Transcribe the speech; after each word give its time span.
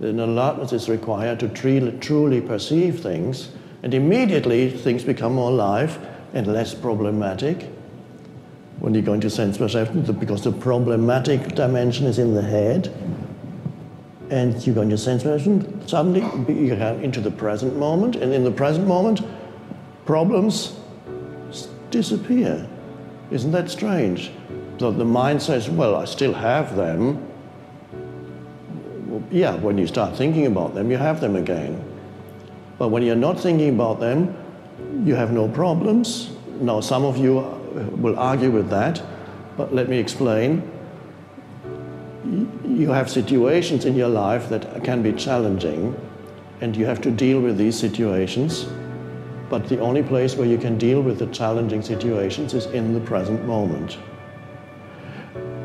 An 0.00 0.20
alertness 0.20 0.72
is 0.72 0.88
required 0.88 1.40
to 1.40 1.48
truly 1.48 2.40
perceive 2.40 3.00
things, 3.00 3.48
and 3.82 3.94
immediately 3.94 4.70
things 4.70 5.04
become 5.04 5.34
more 5.34 5.50
alive 5.50 5.98
and 6.34 6.46
less 6.46 6.74
problematic. 6.74 7.68
When 8.78 8.94
you 8.94 9.00
go 9.00 9.14
into 9.14 9.30
sense 9.30 9.56
perception 9.56 10.02
because 10.18 10.42
the 10.42 10.52
problematic 10.52 11.54
dimension 11.54 12.06
is 12.06 12.18
in 12.18 12.34
the 12.34 12.42
head 12.42 12.92
and 14.28 14.66
you 14.66 14.74
go 14.74 14.82
into 14.82 14.98
sense 14.98 15.22
perception 15.22 15.86
suddenly 15.86 16.20
you 16.48 16.74
go 16.74 16.98
into 17.00 17.20
the 17.20 17.30
present 17.30 17.76
moment 17.76 18.16
and 18.16 18.34
in 18.34 18.44
the 18.44 18.50
present 18.50 18.86
moment 18.86 19.22
problems 20.04 20.78
disappear. 21.90 22.68
Isn't 23.30 23.52
that 23.52 23.70
strange? 23.70 24.30
So 24.78 24.90
the 24.90 25.04
mind 25.04 25.40
says 25.40 25.70
well 25.70 25.96
i 25.96 26.04
still 26.04 26.34
have 26.34 26.76
them 26.76 27.25
yeah 29.30 29.54
when 29.56 29.78
you 29.78 29.86
start 29.86 30.16
thinking 30.16 30.46
about 30.46 30.74
them 30.74 30.90
you 30.90 30.96
have 30.96 31.20
them 31.20 31.36
again 31.36 31.82
but 32.78 32.88
when 32.88 33.02
you're 33.02 33.16
not 33.16 33.38
thinking 33.38 33.70
about 33.74 34.00
them 34.00 34.34
you 35.04 35.14
have 35.14 35.32
no 35.32 35.48
problems 35.48 36.30
now 36.60 36.80
some 36.80 37.04
of 37.04 37.18
you 37.18 37.38
uh, 37.38 37.84
will 37.96 38.18
argue 38.18 38.50
with 38.50 38.70
that, 38.70 39.02
but 39.56 39.74
let 39.74 39.88
me 39.88 39.98
explain. 39.98 40.70
You 42.64 42.90
have 42.90 43.10
situations 43.10 43.84
in 43.84 43.94
your 43.94 44.08
life 44.08 44.48
that 44.48 44.82
can 44.82 45.02
be 45.02 45.12
challenging, 45.12 45.94
and 46.60 46.74
you 46.76 46.86
have 46.86 47.00
to 47.02 47.10
deal 47.10 47.40
with 47.40 47.58
these 47.58 47.78
situations. 47.78 48.66
But 49.50 49.68
the 49.68 49.78
only 49.80 50.02
place 50.02 50.34
where 50.34 50.48
you 50.48 50.58
can 50.58 50.78
deal 50.78 51.02
with 51.02 51.18
the 51.18 51.26
challenging 51.26 51.82
situations 51.82 52.54
is 52.54 52.66
in 52.66 52.94
the 52.94 53.00
present 53.00 53.44
moment. 53.44 53.98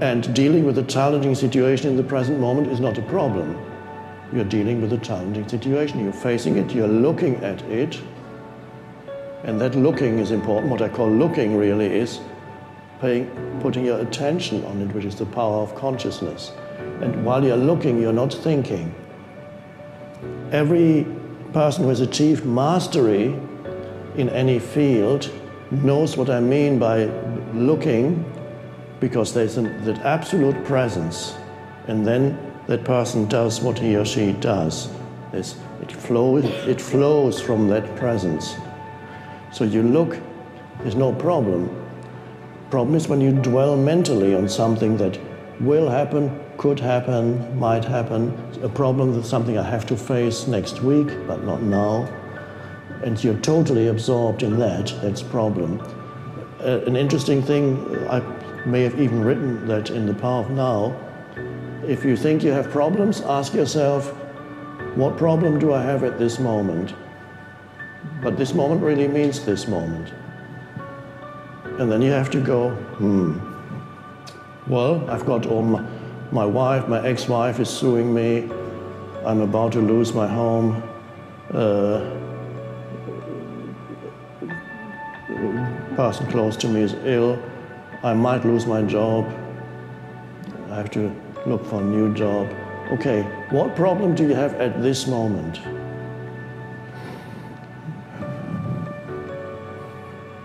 And 0.00 0.34
dealing 0.34 0.64
with 0.64 0.76
a 0.76 0.82
challenging 0.82 1.34
situation 1.34 1.88
in 1.88 1.96
the 1.96 2.02
present 2.02 2.38
moment 2.38 2.68
is 2.68 2.80
not 2.80 2.98
a 2.98 3.02
problem. 3.02 3.58
You're 4.32 4.44
dealing 4.44 4.82
with 4.82 4.92
a 4.92 4.98
challenging 4.98 5.48
situation, 5.48 6.04
you're 6.04 6.12
facing 6.12 6.58
it, 6.58 6.72
you're 6.72 6.86
looking 6.88 7.36
at 7.36 7.62
it, 7.62 7.98
and 9.44 9.60
that 9.60 9.74
looking 9.74 10.18
is 10.18 10.32
important. 10.32 10.70
What 10.70 10.82
I 10.82 10.88
call 10.88 11.08
looking 11.08 11.56
really 11.56 11.86
is 11.86 12.20
paying, 13.00 13.30
putting 13.60 13.84
your 13.86 14.00
attention 14.00 14.64
on 14.64 14.82
it, 14.82 14.92
which 14.92 15.04
is 15.04 15.14
the 15.14 15.26
power 15.26 15.62
of 15.62 15.74
consciousness. 15.74 16.52
And 17.00 17.24
while 17.24 17.42
you're 17.44 17.56
looking, 17.56 18.00
you're 18.00 18.12
not 18.12 18.34
thinking. 18.34 18.94
Every 20.50 21.06
person 21.52 21.84
who 21.84 21.88
has 21.88 22.00
achieved 22.00 22.44
mastery 22.44 23.38
in 24.16 24.28
any 24.30 24.58
field 24.58 25.30
knows 25.70 26.16
what 26.16 26.28
I 26.28 26.40
mean 26.40 26.78
by 26.78 27.04
looking 27.54 28.24
because 29.00 29.34
there's 29.34 29.56
an, 29.56 29.84
that 29.84 29.98
absolute 30.00 30.64
presence. 30.64 31.36
And 31.86 32.06
then 32.06 32.38
that 32.66 32.84
person 32.84 33.26
does 33.28 33.60
what 33.60 33.78
he 33.78 33.96
or 33.96 34.04
she 34.04 34.32
does. 34.32 34.88
It, 35.32 35.92
flows, 35.92 36.44
it 36.44 36.80
flows 36.80 37.40
from 37.40 37.68
that 37.68 37.96
presence. 37.96 38.56
So 39.52 39.64
you 39.64 39.82
look, 39.82 40.18
there's 40.80 40.96
no 40.96 41.12
problem. 41.12 41.70
Problem 42.70 42.96
is 42.96 43.08
when 43.08 43.20
you 43.20 43.32
dwell 43.32 43.76
mentally 43.76 44.34
on 44.34 44.48
something 44.48 44.96
that 44.96 45.18
will 45.60 45.88
happen, 45.88 46.40
could 46.58 46.80
happen, 46.80 47.58
might 47.58 47.84
happen, 47.84 48.36
a 48.62 48.68
problem 48.68 49.14
that's 49.14 49.28
something 49.28 49.58
I 49.58 49.62
have 49.62 49.86
to 49.86 49.96
face 49.96 50.46
next 50.46 50.82
week, 50.82 51.08
but 51.26 51.44
not 51.44 51.62
now. 51.62 52.04
And 53.04 53.22
you're 53.22 53.38
totally 53.38 53.88
absorbed 53.88 54.42
in 54.42 54.58
that, 54.58 54.92
that's 55.02 55.22
problem. 55.22 55.80
Uh, 56.60 56.80
an 56.86 56.96
interesting 56.96 57.42
thing, 57.42 57.86
I 58.08 58.20
may 58.66 58.82
have 58.82 59.00
even 59.00 59.24
written 59.24 59.66
that 59.68 59.90
in 59.90 60.06
The 60.06 60.14
Power 60.14 60.40
of 60.40 60.50
Now. 60.50 60.94
If 61.86 62.04
you 62.04 62.16
think 62.16 62.42
you 62.42 62.50
have 62.50 62.70
problems, 62.70 63.20
ask 63.20 63.54
yourself, 63.54 64.08
what 64.96 65.16
problem 65.16 65.58
do 65.58 65.72
I 65.72 65.82
have 65.82 66.02
at 66.02 66.18
this 66.18 66.38
moment? 66.38 66.94
But 68.22 68.36
this 68.36 68.54
moment 68.54 68.82
really 68.82 69.06
means 69.06 69.44
this 69.44 69.68
moment. 69.68 70.12
And 71.78 71.90
then 71.92 72.02
you 72.02 72.10
have 72.10 72.30
to 72.30 72.40
go, 72.40 72.70
hmm. 72.70 73.38
Well, 74.66 75.08
I've 75.08 75.24
got 75.24 75.46
all 75.46 75.62
my, 75.62 75.86
my 76.32 76.44
wife, 76.44 76.88
my 76.88 77.06
ex 77.06 77.28
wife 77.28 77.60
is 77.60 77.68
suing 77.68 78.12
me. 78.12 78.50
I'm 79.24 79.42
about 79.42 79.72
to 79.72 79.80
lose 79.80 80.12
my 80.12 80.26
home. 80.26 80.82
Uh, 81.52 82.16
person 85.94 86.26
close 86.26 86.56
to 86.58 86.68
me 86.68 86.82
is 86.82 86.94
ill. 87.04 87.40
I 88.06 88.14
might 88.14 88.44
lose 88.44 88.66
my 88.66 88.82
job. 88.82 89.26
I 90.70 90.76
have 90.76 90.92
to 90.92 91.12
look 91.44 91.66
for 91.66 91.80
a 91.80 91.84
new 91.84 92.14
job. 92.14 92.48
Okay, 92.92 93.22
what 93.50 93.74
problem 93.74 94.14
do 94.14 94.22
you 94.22 94.32
have 94.32 94.54
at 94.60 94.80
this 94.80 95.08
moment? 95.08 95.58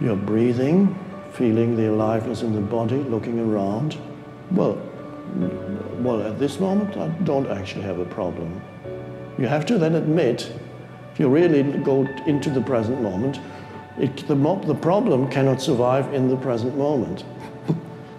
You're 0.00 0.16
breathing, 0.16 0.98
feeling 1.30 1.76
the 1.76 1.92
aliveness 1.92 2.42
in 2.42 2.54
the 2.54 2.60
body, 2.60 2.96
looking 2.96 3.38
around. 3.38 3.98
Well, 4.50 4.76
well, 6.00 6.26
at 6.26 6.40
this 6.40 6.58
moment, 6.58 6.96
I 6.96 7.06
don't 7.22 7.46
actually 7.46 7.82
have 7.82 8.00
a 8.00 8.04
problem. 8.04 8.60
You 9.38 9.46
have 9.46 9.64
to 9.66 9.78
then 9.78 9.94
admit, 9.94 10.52
if 11.12 11.20
you 11.20 11.28
really 11.28 11.62
go 11.84 12.04
into 12.26 12.50
the 12.50 12.62
present 12.62 13.00
moment, 13.00 13.38
it, 13.96 14.26
the, 14.26 14.34
the 14.66 14.74
problem 14.74 15.30
cannot 15.30 15.62
survive 15.62 16.12
in 16.12 16.28
the 16.28 16.36
present 16.36 16.76
moment. 16.76 17.24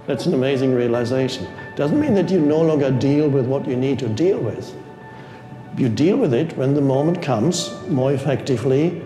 That's 0.07 0.27
an 0.27 0.35
amazing 0.35 0.75
realization. 0.75 1.47
Doesn't 1.75 1.99
mean 1.99 2.13
that 2.13 2.29
you 2.29 2.39
no 2.39 2.61
longer 2.61 2.91
deal 2.91 3.27
with 3.27 3.47
what 3.47 3.67
you 3.67 3.75
need 3.75 3.97
to 3.99 4.07
deal 4.07 4.39
with. 4.39 4.75
You 5.77 5.89
deal 5.89 6.17
with 6.17 6.33
it 6.33 6.55
when 6.55 6.75
the 6.75 6.81
moment 6.81 7.21
comes 7.21 7.73
more 7.87 8.13
effectively, 8.13 9.01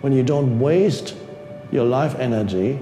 when 0.00 0.12
you 0.12 0.22
don't 0.22 0.60
waste 0.60 1.16
your 1.72 1.84
life 1.84 2.14
energy 2.18 2.78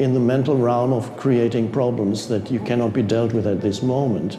in 0.00 0.14
the 0.14 0.20
mental 0.20 0.56
realm 0.56 0.92
of 0.92 1.16
creating 1.16 1.70
problems 1.70 2.26
that 2.28 2.50
you 2.50 2.58
cannot 2.58 2.92
be 2.92 3.02
dealt 3.02 3.32
with 3.32 3.46
at 3.46 3.60
this 3.60 3.82
moment. 3.82 4.38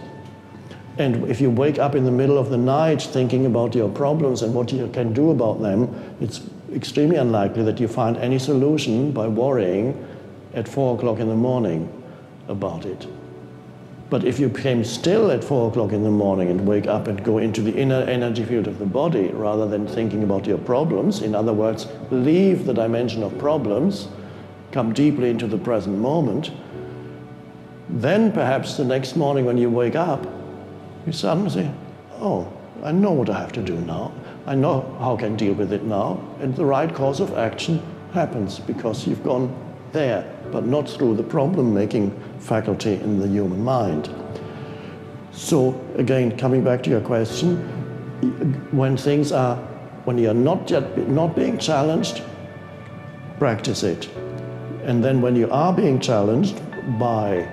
And 0.97 1.29
if 1.29 1.40
you 1.40 1.50
wake 1.50 1.79
up 1.79 1.96
in 1.96 2.03
the 2.03 2.12
middle 2.12 2.38
of 2.38 2.50
the 2.50 2.57
night 2.57 3.02
thinking 3.02 3.46
about 3.46 3.73
your 3.75 3.90
problems 3.90 4.41
and 4.41 4.53
what 4.53 4.73
you 4.73 4.88
can 4.90 5.13
do 5.13 5.31
about 5.31 5.62
them, 5.62 6.16
it's 6.19 6.41
extremely 6.73 7.16
unlikely 7.16 7.63
that 7.63 7.79
you 7.79 7.88
find 7.88 8.17
any 8.17 8.40
solution 8.40 9.12
by 9.12 9.28
worrying 9.28 10.06
at 10.53 10.67
four 10.67 10.97
o'clock 10.97 11.19
in 11.19 11.29
the 11.29 11.35
morning 11.35 11.90
about 12.47 12.85
it. 12.85 13.07
But 14.09 14.23
if 14.23 14.39
you 14.39 14.50
came 14.50 14.83
still 14.83 15.31
at 15.31 15.44
four 15.44 15.69
o'clock 15.69 15.91
in 15.91 16.03
the 16.03 16.11
morning 16.11 16.50
and 16.50 16.67
wake 16.67 16.85
up 16.85 17.07
and 17.07 17.23
go 17.23 17.39
into 17.39 17.61
the 17.61 17.73
inner 17.73 18.01
energy 18.03 18.45
field 18.45 18.67
of 18.67 18.78
the 18.78 18.85
body 18.85 19.29
rather 19.29 19.67
than 19.67 19.88
thinking 19.88 20.23
about 20.23 20.45
your 20.45 20.59
problems, 20.59 21.22
in 21.22 21.34
other 21.34 21.53
words, 21.53 21.88
leave 22.11 22.66
the 22.66 22.73
dimension 22.73 23.23
of 23.23 23.38
problems, 23.39 24.07
come 24.72 24.94
deeply 24.94 25.31
into 25.31 25.47
the 25.47 25.57
present 25.57 25.97
moment, 25.97 26.51
then 27.89 28.31
perhaps 28.31 28.78
the 28.78 28.85
next 28.85 29.16
morning 29.16 29.45
when 29.45 29.57
you 29.57 29.69
wake 29.69 29.95
up, 29.95 30.25
you 31.07 31.11
suddenly 31.11 31.50
say, 31.50 31.72
Oh, 32.13 32.51
I 32.84 32.91
know 32.91 33.11
what 33.11 33.29
I 33.29 33.39
have 33.39 33.51
to 33.53 33.61
do 33.61 33.75
now. 33.81 34.11
I 34.45 34.53
know 34.53 34.95
how 35.00 35.16
I 35.16 35.19
can 35.19 35.35
deal 35.35 35.53
with 35.53 35.73
it 35.73 35.84
now. 35.84 36.23
And 36.39 36.55
the 36.55 36.66
right 36.66 36.94
course 36.94 37.19
of 37.19 37.35
action 37.38 37.81
happens 38.13 38.59
because 38.59 39.07
you've 39.07 39.23
gone 39.23 39.53
there, 39.91 40.29
but 40.51 40.66
not 40.66 40.90
through 40.90 41.16
the 41.16 41.23
problem 41.23 41.73
making 41.73 42.12
faculty 42.40 42.94
in 42.94 43.19
the 43.19 43.28
human 43.28 43.63
mind. 43.63 44.09
So, 45.31 45.79
again, 45.96 46.38
coming 46.38 46.63
back 46.63 46.84
to 46.84 46.90
your 46.90 47.01
question, 47.01 47.57
when 48.72 48.96
things 48.96 49.31
are, 49.31 49.57
when 50.06 50.18
you're 50.18 50.34
not, 50.34 50.69
yet, 50.69 50.97
not 51.09 51.35
being 51.35 51.57
challenged, 51.57 52.22
practice 53.38 53.84
it. 53.84 54.09
And 54.84 55.03
then 55.03 55.22
when 55.22 55.35
you 55.35 55.50
are 55.51 55.73
being 55.73 56.00
challenged 56.00 56.62
by 57.00 57.47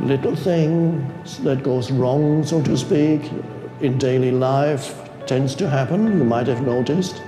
little 0.00 0.34
things 0.34 1.38
that 1.40 1.62
goes 1.62 1.90
wrong, 1.90 2.44
so 2.44 2.62
to 2.62 2.76
speak, 2.76 3.30
in 3.80 3.98
daily 3.98 4.32
life, 4.32 5.08
tends 5.26 5.54
to 5.56 5.68
happen, 5.68 6.18
you 6.18 6.24
might 6.24 6.46
have 6.46 6.62
noticed. 6.62 7.22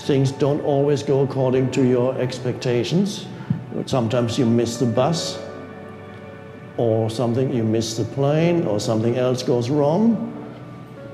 Things 0.00 0.30
don't 0.32 0.60
always 0.60 1.02
go 1.02 1.22
according 1.22 1.70
to 1.72 1.84
your 1.84 2.16
expectations. 2.18 3.26
Sometimes 3.86 4.38
you 4.38 4.46
miss 4.46 4.76
the 4.78 4.86
bus, 4.86 5.38
or 6.76 7.10
something, 7.10 7.52
you 7.52 7.64
miss 7.64 7.96
the 7.96 8.04
plane, 8.04 8.66
or 8.66 8.80
something 8.80 9.16
else 9.16 9.42
goes 9.42 9.70
wrong. 9.70 10.28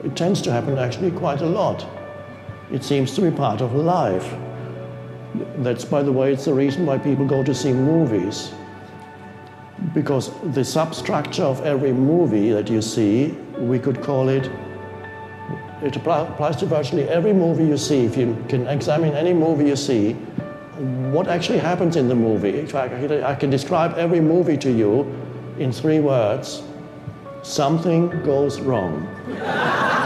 It 0.05 0.17
tends 0.17 0.41
to 0.43 0.53
happen 0.53 0.79
actually 0.79 1.11
quite 1.11 1.41
a 1.41 1.47
lot. 1.47 1.87
It 2.71 2.85
seems 2.85 3.15
to 3.15 3.23
be 3.23 3.31
part 3.31 3.61
of 3.61 3.75
life. 3.75 4.35
That's, 5.59 5.85
by 5.85 6.03
the 6.03 6.13
way, 6.13 6.33
it's 6.33 6.45
the 6.45 6.55
reason 6.55 6.87
why 6.87 6.99
people 6.99 7.27
go 7.27 7.43
to 7.43 7.55
see 7.55 7.73
movies. 7.73 8.53
Because 9.95 10.31
the 10.53 10.65
substructure 10.65 11.45
of 11.45 11.65
every 11.65 11.93
movie 11.93 12.51
that 12.51 12.69
you 12.69 12.83
see, 12.83 13.37
we 13.59 13.79
could 13.79 14.03
call 14.03 14.29
it, 14.29 14.51
it 15.83 15.97
applies 15.97 16.57
to 16.57 16.67
virtually 16.67 17.09
every 17.09 17.33
movie 17.33 17.65
you 17.65 17.77
see. 17.77 18.05
If 18.05 18.17
you 18.17 18.37
can 18.49 18.67
examine 18.67 19.15
any 19.15 19.33
movie 19.33 19.67
you 19.67 19.77
see, 19.77 20.17
what 21.13 21.29
actually 21.29 21.59
happens 21.59 21.97
in 21.97 22.09
the 22.09 22.15
movie. 22.15 22.59
In 22.59 22.67
fact, 22.67 22.95
I 22.95 23.35
can 23.35 23.51
describe 23.51 23.99
every 23.99 24.21
movie 24.21 24.57
to 24.59 24.71
you 24.71 25.13
in 25.59 25.73
three 25.73 26.01
words 26.01 26.63
something 27.43 28.11
goes 28.25 28.61
wrong. 28.61 29.07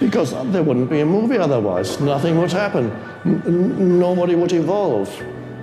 because 0.00 0.30
there 0.52 0.62
wouldn't 0.62 0.90
be 0.90 1.00
a 1.00 1.06
movie 1.06 1.38
otherwise. 1.38 2.00
Nothing 2.00 2.38
would 2.38 2.52
happen. 2.52 2.90
N 3.24 3.98
nobody 3.98 4.34
would 4.34 4.52
evolve. 4.52 5.08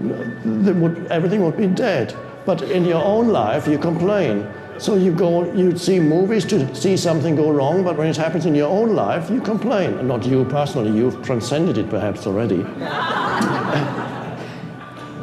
Would, 0.02 1.08
everything 1.10 1.44
would 1.44 1.58
be 1.58 1.68
dead. 1.68 2.16
But 2.46 2.62
in 2.64 2.86
your 2.86 3.04
own 3.04 3.30
life, 3.30 3.68
you 3.68 3.78
complain 3.78 4.48
so 4.78 4.96
you 4.96 5.14
go, 5.14 5.50
you 5.54 5.78
see 5.78 6.02
movies 6.02 6.44
to 6.46 6.76
see 6.76 6.98
something 6.98 7.36
go 7.38 7.50
wrong, 7.50 7.84
but 7.84 7.96
when 7.96 8.08
it 8.08 8.18
happens 8.18 8.46
in 8.46 8.54
your 8.54 8.70
own 8.70 8.94
life, 8.94 9.30
you 9.30 9.40
complain. 9.40 10.06
Not 10.06 10.26
you 10.26 10.44
personally, 10.46 10.92
you've 10.92 11.24
transcended 11.24 11.78
it 11.78 11.90
perhaps 11.90 12.28
already. 12.28 12.58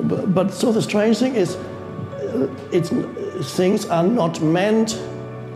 but, 0.08 0.34
but, 0.34 0.54
so 0.54 0.72
the 0.72 0.80
strange 0.80 1.18
thing 1.18 1.34
is, 1.34 1.56
uh, 1.56 2.48
it's, 2.72 2.88
things 3.54 3.84
are 3.84 4.06
not 4.06 4.40
meant 4.40 4.98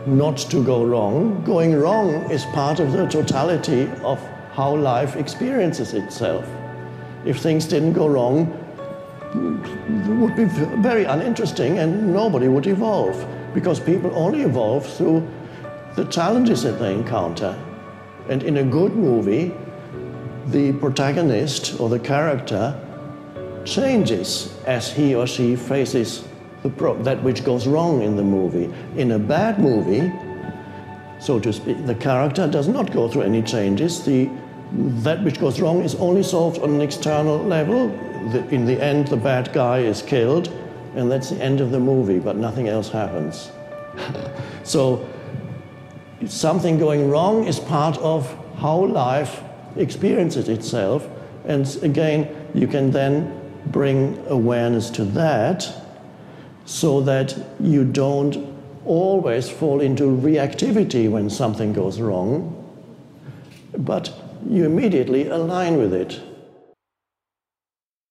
not 0.05 0.37
to 0.37 0.63
go 0.63 0.85
wrong. 0.85 1.43
Going 1.43 1.75
wrong 1.75 2.29
is 2.29 2.45
part 2.45 2.79
of 2.79 2.91
the 2.91 3.07
totality 3.07 3.89
of 4.03 4.21
how 4.51 4.75
life 4.75 5.15
experiences 5.15 5.95
itself. 5.95 6.47
If 7.25 7.39
things 7.39 7.65
didn't 7.65 7.93
go 7.93 8.07
wrong, 8.07 8.53
it 9.33 10.17
would 10.17 10.35
be 10.35 10.45
very 10.45 11.05
uninteresting 11.05 11.79
and 11.79 12.13
nobody 12.13 12.47
would 12.47 12.67
evolve 12.67 13.17
because 13.57 13.79
people 13.79 14.11
only 14.13 14.43
evolve 14.43 14.85
through 14.85 15.27
the 15.95 16.05
challenges 16.05 16.61
that 16.61 16.77
they 16.77 16.93
encounter. 16.93 17.57
And 18.29 18.43
in 18.43 18.57
a 18.57 18.63
good 18.63 18.95
movie, 18.95 19.51
the 20.49 20.73
protagonist 20.73 21.79
or 21.79 21.89
the 21.89 21.97
character 21.97 22.79
changes 23.65 24.55
as 24.67 24.93
he 24.93 25.15
or 25.15 25.25
she 25.25 25.55
faces 25.55 26.23
that 26.61 27.23
which 27.23 27.43
goes 27.43 27.65
wrong 27.65 28.03
in 28.03 28.15
the 28.15 28.23
movie. 28.23 28.71
In 28.95 29.13
a 29.13 29.17
bad 29.17 29.57
movie, 29.57 30.13
so 31.19 31.39
to 31.39 31.51
speak, 31.51 31.83
the 31.87 31.95
character 31.95 32.47
does 32.47 32.67
not 32.67 32.93
go 32.93 33.09
through 33.09 33.23
any 33.23 33.41
changes. 33.41 34.05
The, 34.05 34.29
that 35.01 35.23
which 35.23 35.39
goes 35.39 35.59
wrong 35.59 35.81
is 35.81 35.95
only 35.95 36.21
solved 36.21 36.61
on 36.61 36.75
an 36.75 36.81
external 36.81 37.39
level. 37.39 37.87
The, 38.33 38.47
in 38.49 38.65
the 38.67 38.79
end, 38.79 39.07
the 39.07 39.17
bad 39.17 39.51
guy 39.51 39.79
is 39.79 40.03
killed, 40.03 40.51
and 40.97 41.11
that's 41.11 41.29
the 41.29 41.41
end 41.41 41.61
of 41.61 41.71
the 41.71 41.79
movie, 41.79 42.19
but 42.19 42.35
nothing 42.35 42.67
else 42.67 42.89
happens. 42.89 43.51
so, 44.63 45.07
something 46.25 46.79
going 46.79 47.09
wrong 47.09 47.45
is 47.45 47.59
part 47.59 47.97
of 47.99 48.35
how 48.57 48.85
life 48.85 49.43
experiences 49.75 50.49
itself, 50.49 51.07
and 51.45 51.77
again, 51.83 52.27
you 52.53 52.67
can 52.67 52.89
then 52.91 53.31
bring 53.67 54.21
awareness 54.27 54.89
to 54.89 55.03
that 55.03 55.71
so 56.65 56.99
that 57.01 57.37
you 57.59 57.85
don't 57.85 58.35
always 58.85 59.49
fall 59.49 59.81
into 59.81 60.03
reactivity 60.03 61.09
when 61.09 61.29
something 61.29 61.73
goes 61.73 62.01
wrong, 62.01 62.53
but 63.77 64.11
you 64.49 64.65
immediately 64.65 65.27
align 65.27 65.77
with 65.77 65.93
it. 65.93 66.19